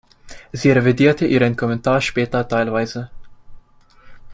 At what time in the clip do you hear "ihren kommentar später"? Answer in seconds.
1.27-2.47